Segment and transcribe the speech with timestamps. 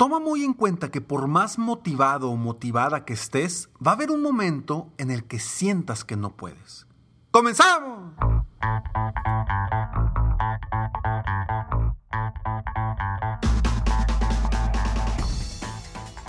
[0.00, 4.10] Toma muy en cuenta que por más motivado o motivada que estés, va a haber
[4.10, 6.86] un momento en el que sientas que no puedes.
[7.30, 8.14] ¡Comenzamos!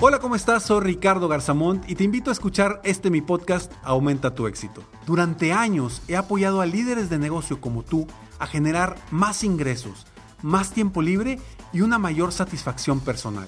[0.01, 0.63] Hola, ¿cómo estás?
[0.63, 4.83] Soy Ricardo Garzamont y te invito a escuchar este mi podcast Aumenta tu éxito.
[5.05, 8.05] Durante años he apoyado a líderes de negocio como tú
[8.37, 10.07] a generar más ingresos,
[10.41, 11.39] más tiempo libre
[11.71, 13.47] y una mayor satisfacción personal.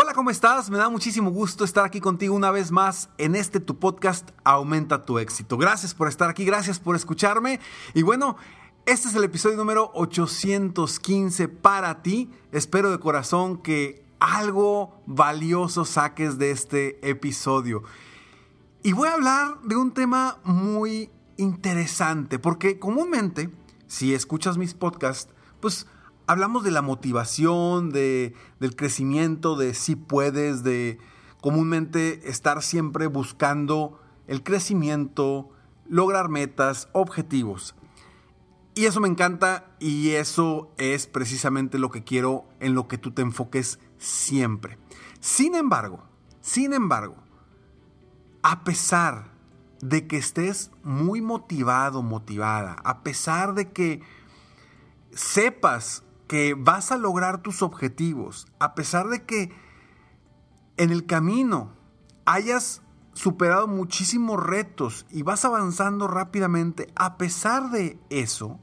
[0.00, 0.70] Hola, ¿cómo estás?
[0.70, 5.04] Me da muchísimo gusto estar aquí contigo una vez más en este tu podcast Aumenta
[5.04, 5.58] tu éxito.
[5.58, 7.58] Gracias por estar aquí, gracias por escucharme.
[7.94, 8.36] Y bueno,
[8.86, 12.30] este es el episodio número 815 para ti.
[12.52, 17.82] Espero de corazón que algo valioso saques de este episodio.
[18.84, 23.50] Y voy a hablar de un tema muy interesante, porque comúnmente,
[23.88, 25.88] si escuchas mis podcasts, pues
[26.28, 30.98] hablamos de la motivación, de, del crecimiento, de si puedes, de
[31.40, 35.48] comúnmente estar siempre buscando el crecimiento,
[35.88, 37.74] lograr metas, objetivos.
[38.74, 43.10] Y eso me encanta y eso es precisamente lo que quiero en lo que tú
[43.10, 44.78] te enfoques siempre.
[45.20, 46.04] Sin embargo,
[46.42, 47.16] sin embargo,
[48.42, 49.32] a pesar
[49.80, 54.02] de que estés muy motivado, motivada, a pesar de que
[55.10, 59.50] sepas que vas a lograr tus objetivos, a pesar de que
[60.76, 61.72] en el camino
[62.26, 62.82] hayas
[63.14, 68.60] superado muchísimos retos y vas avanzando rápidamente, a pesar de eso,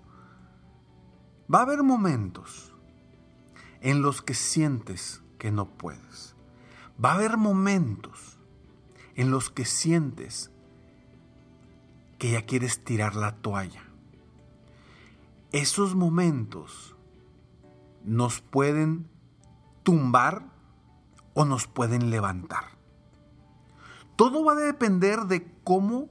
[1.53, 2.73] va a haber momentos
[3.81, 6.35] en los que sientes que no puedes.
[7.03, 8.39] Va a haber momentos
[9.15, 10.51] en los que sientes
[12.17, 13.83] que ya quieres tirar la toalla.
[15.51, 16.94] Esos momentos
[18.05, 19.09] nos pueden
[19.83, 20.45] tumbar
[21.33, 22.63] o nos pueden levantar.
[24.15, 26.09] Todo va a depender de cómo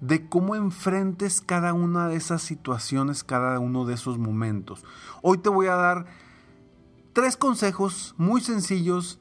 [0.00, 4.84] de cómo enfrentes cada una de esas situaciones, cada uno de esos momentos.
[5.22, 6.06] Hoy te voy a dar
[7.14, 9.18] tres consejos muy sencillos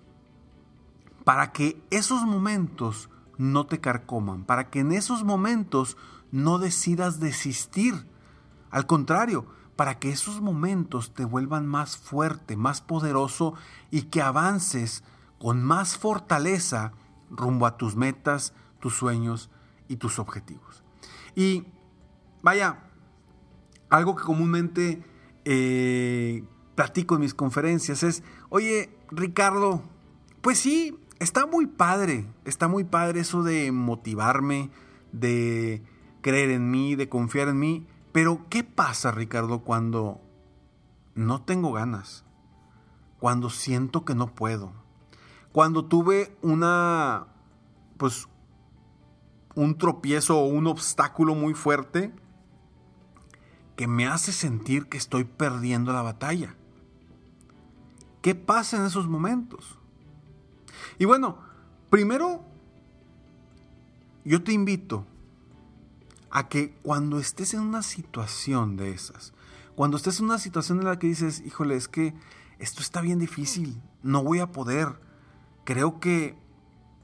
[1.24, 5.96] para que esos momentos no te carcoman, para que en esos momentos
[6.32, 8.06] no decidas desistir.
[8.70, 9.46] Al contrario,
[9.76, 13.56] para que esos momentos te vuelvan más fuerte, más poderoso
[13.92, 15.04] y que avances
[15.40, 16.94] con más fortaleza
[17.30, 19.50] rumbo a tus metas, tus sueños
[19.88, 20.84] y tus objetivos.
[21.36, 21.66] Y
[22.42, 22.84] vaya,
[23.90, 25.04] algo que comúnmente
[25.46, 26.44] eh,
[26.76, 29.84] platico en mis conferencias es, oye, Ricardo,
[30.42, 34.70] pues sí, está muy padre, está muy padre eso de motivarme,
[35.12, 35.82] de
[36.22, 40.22] creer en mí, de confiar en mí, pero, ¿qué pasa, Ricardo, cuando
[41.16, 42.24] no tengo ganas?
[43.20, 44.72] Cuando siento que no puedo.
[45.52, 47.28] Cuando tuve una,
[47.98, 48.28] pues,
[49.56, 52.14] un tropiezo o un obstáculo muy fuerte
[53.76, 56.56] que me hace sentir que estoy perdiendo la batalla.
[58.22, 59.80] ¿Qué pasa en esos momentos?
[61.00, 61.40] Y bueno,
[61.90, 62.46] primero,
[64.24, 65.08] yo te invito
[66.36, 69.34] a que cuando estés en una situación de esas,
[69.76, 72.16] cuando estés en una situación en la que dices, híjole, es que
[72.58, 75.00] esto está bien difícil, no voy a poder,
[75.64, 76.36] creo que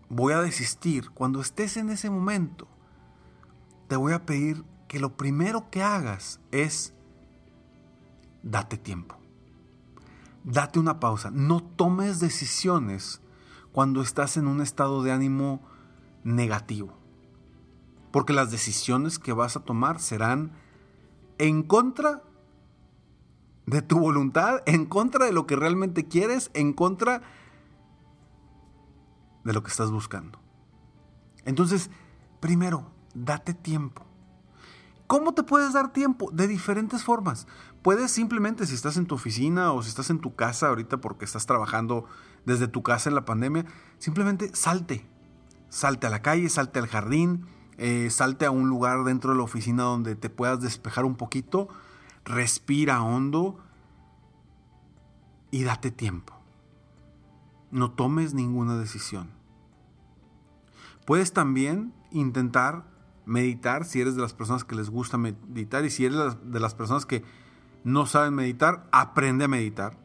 [0.09, 2.67] voy a desistir, cuando estés en ese momento,
[3.87, 6.95] te voy a pedir que lo primero que hagas es
[8.41, 9.15] date tiempo.
[10.43, 11.29] Date una pausa.
[11.29, 13.21] No tomes decisiones
[13.71, 15.61] cuando estás en un estado de ánimo
[16.23, 16.99] negativo.
[18.11, 20.51] Porque las decisiones que vas a tomar serán
[21.38, 22.23] en contra
[23.65, 27.21] de tu voluntad, en contra de lo que realmente quieres, en contra
[29.44, 30.39] de lo que estás buscando.
[31.45, 31.89] Entonces,
[32.39, 34.06] primero, date tiempo.
[35.07, 36.29] ¿Cómo te puedes dar tiempo?
[36.31, 37.47] De diferentes formas.
[37.81, 41.25] Puedes simplemente, si estás en tu oficina o si estás en tu casa ahorita porque
[41.25, 42.05] estás trabajando
[42.45, 43.65] desde tu casa en la pandemia,
[43.97, 45.07] simplemente salte.
[45.69, 47.47] Salte a la calle, salte al jardín,
[47.79, 51.69] eh, salte a un lugar dentro de la oficina donde te puedas despejar un poquito,
[52.25, 53.57] respira hondo
[55.49, 56.33] y date tiempo.
[57.71, 59.29] No tomes ninguna decisión.
[61.05, 62.83] Puedes también intentar
[63.25, 66.75] meditar si eres de las personas que les gusta meditar y si eres de las
[66.75, 67.23] personas que
[67.85, 69.97] no saben meditar, aprende a meditar.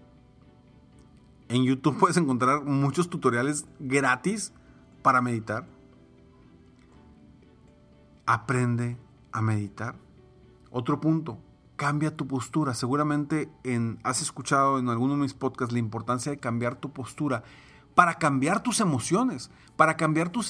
[1.48, 4.52] En YouTube puedes encontrar muchos tutoriales gratis
[5.02, 5.66] para meditar.
[8.26, 8.98] Aprende
[9.32, 9.96] a meditar.
[10.70, 11.38] Otro punto,
[11.76, 12.74] cambia tu postura.
[12.74, 17.42] Seguramente en, has escuchado en alguno de mis podcasts la importancia de cambiar tu postura
[17.94, 20.46] para cambiar tus emociones, para cambiar tus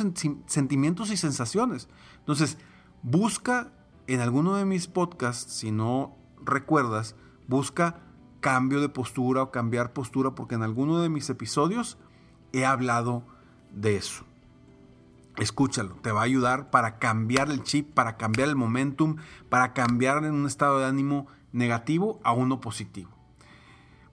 [0.46, 1.88] sentimientos y sensaciones.
[2.20, 2.58] Entonces,
[3.02, 3.72] busca
[4.06, 7.16] en alguno de mis podcasts, si no recuerdas,
[7.48, 8.00] busca
[8.40, 11.98] cambio de postura o cambiar postura, porque en alguno de mis episodios
[12.52, 13.26] he hablado
[13.72, 14.24] de eso.
[15.36, 19.16] Escúchalo, te va a ayudar para cambiar el chip, para cambiar el momentum,
[19.48, 23.10] para cambiar en un estado de ánimo negativo a uno positivo.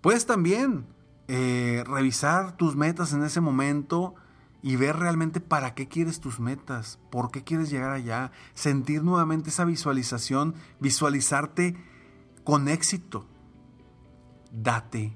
[0.01, 0.88] Puedes también
[1.27, 4.15] eh, revisar tus metas en ese momento
[4.63, 9.50] y ver realmente para qué quieres tus metas, por qué quieres llegar allá, sentir nuevamente
[9.50, 11.75] esa visualización, visualizarte
[12.44, 13.27] con éxito.
[14.51, 15.15] Date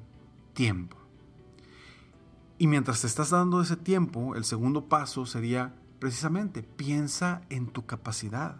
[0.54, 0.98] tiempo.
[2.58, 5.76] Y mientras te estás dando ese tiempo, el segundo paso sería
[6.06, 8.58] precisamente piensa en tu capacidad.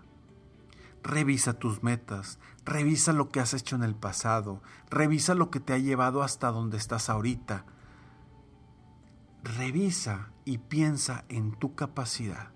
[1.04, 5.74] Revisa tus metas, revisa lo que has hecho en el pasado, revisa lo que te
[5.74, 7.64] ha llevado hasta donde estás ahorita.
[9.44, 12.50] Revisa y piensa en tu capacidad.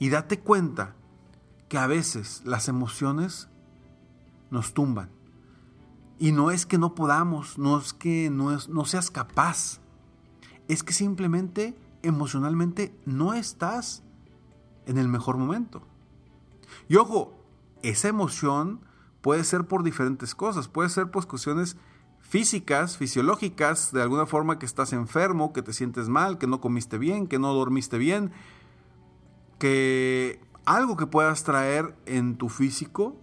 [0.00, 0.96] Y date cuenta
[1.68, 3.48] que a veces las emociones
[4.50, 5.10] nos tumban.
[6.18, 9.78] Y no es que no podamos, no es que no, no seas capaz,
[10.66, 14.02] es que simplemente emocionalmente no estás
[14.88, 15.82] en el mejor momento.
[16.88, 17.38] Y ojo,
[17.82, 18.80] esa emoción
[19.20, 21.76] puede ser por diferentes cosas, puede ser por cuestiones
[22.20, 26.98] físicas, fisiológicas, de alguna forma que estás enfermo, que te sientes mal, que no comiste
[26.98, 28.32] bien, que no dormiste bien,
[29.58, 33.16] que algo que puedas traer en tu físico,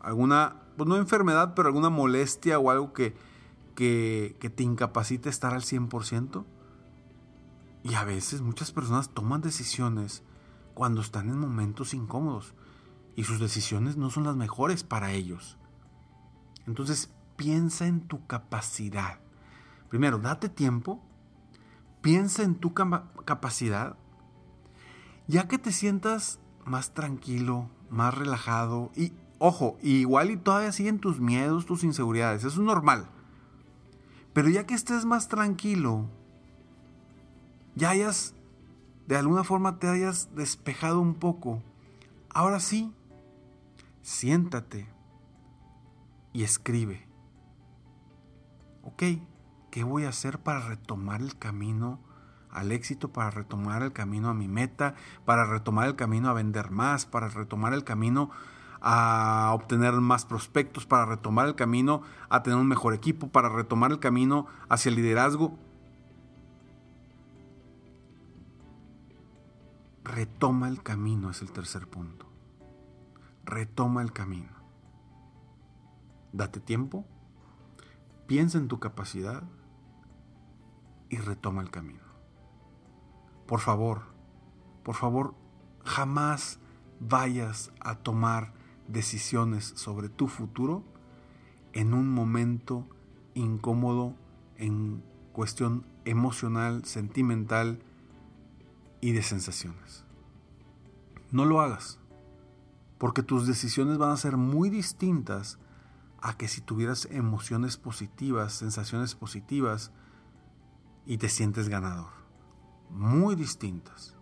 [0.00, 3.14] alguna, pues no enfermedad, pero alguna molestia o algo que,
[3.74, 6.44] que, que te incapacite estar al 100%.
[7.84, 10.22] Y a veces muchas personas toman decisiones
[10.74, 12.54] cuando están en momentos incómodos
[13.16, 15.58] y sus decisiones no son las mejores para ellos.
[16.66, 19.18] Entonces piensa en tu capacidad.
[19.88, 21.02] Primero, date tiempo,
[22.00, 23.96] piensa en tu capacidad,
[25.26, 31.20] ya que te sientas más tranquilo, más relajado y, ojo, igual y todavía siguen tus
[31.20, 33.08] miedos, tus inseguridades, eso es normal.
[34.32, 36.06] Pero ya que estés más tranquilo,
[37.74, 38.34] ya hayas,
[39.06, 41.62] de alguna forma te hayas despejado un poco,
[42.30, 42.94] ahora sí,
[44.02, 44.88] siéntate
[46.32, 47.06] y escribe.
[48.82, 49.02] Ok,
[49.70, 52.00] ¿qué voy a hacer para retomar el camino
[52.50, 54.94] al éxito, para retomar el camino a mi meta,
[55.24, 58.30] para retomar el camino a vender más, para retomar el camino
[58.80, 63.90] a obtener más prospectos, para retomar el camino a tener un mejor equipo, para retomar
[63.92, 65.56] el camino hacia el liderazgo?
[70.14, 72.32] Retoma el camino es el tercer punto
[73.44, 74.50] retoma el camino.
[76.32, 77.04] Date tiempo,
[78.26, 79.42] piensa en tu capacidad
[81.08, 82.00] y retoma el camino.
[83.46, 84.02] Por favor,
[84.82, 85.34] por favor,
[85.84, 86.58] jamás
[87.00, 88.54] vayas a tomar
[88.88, 90.84] decisiones sobre tu futuro
[91.72, 92.86] en un momento
[93.34, 94.14] incómodo
[94.56, 95.02] en
[95.32, 97.82] cuestión emocional, sentimental
[99.02, 100.06] y de sensaciones.
[101.30, 101.98] No lo hagas
[102.96, 105.58] porque tus decisiones van a ser muy distintas
[106.20, 109.90] a que si tuvieras emociones positivas, sensaciones positivas
[111.04, 112.10] y te sientes ganador.
[112.90, 114.16] Muy distintas.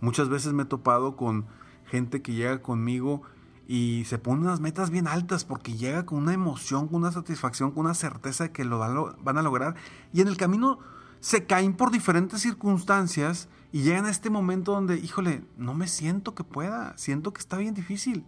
[0.00, 1.46] Muchas veces me he topado con
[1.84, 3.22] gente que llega conmigo
[3.66, 7.72] y se pone unas metas bien altas porque llega con una emoción, con una satisfacción,
[7.72, 9.74] con una certeza de que lo van a lograr.
[10.14, 10.78] Y en el camino
[11.20, 16.34] se caen por diferentes circunstancias y llegan a este momento donde, híjole, no me siento
[16.34, 18.24] que pueda, siento que está bien difícil.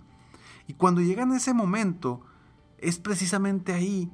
[0.66, 2.20] Y cuando llegan a ese momento,
[2.78, 4.11] es precisamente ahí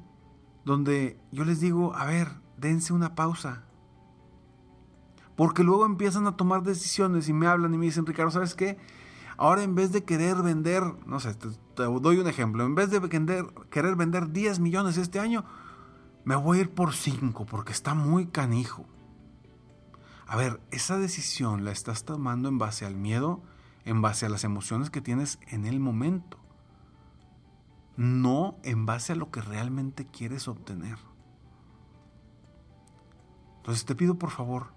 [0.65, 3.65] donde yo les digo, a ver, dense una pausa.
[5.37, 8.79] Porque luego empiezan a tomar decisiones y me hablan y me dicen, Ricardo, ¿sabes qué?
[9.37, 13.01] Ahora en vez de querer vender, no sé, te, doy un ejemplo, en vez de
[13.71, 15.45] querer vender 10 millones este año,
[16.27, 18.85] me voy a ir por 5 porque está muy canijo.
[20.27, 23.45] A ver, esa decisión la estás tomando en base al miedo,
[23.85, 26.39] en base a las emociones que tienes en el momento,
[27.97, 30.99] no en base a lo que realmente quieres obtener.
[33.59, 34.73] Entonces te pido por favor,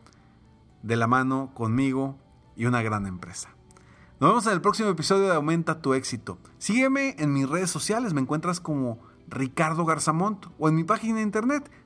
[0.82, 2.18] de la mano conmigo
[2.56, 3.50] y una gran empresa.
[4.18, 6.38] Nos vemos en el próximo episodio de Aumenta tu éxito.
[6.58, 8.98] Sígueme en mis redes sociales, me encuentras como
[9.28, 11.70] Ricardo Garzamont o en mi página de internet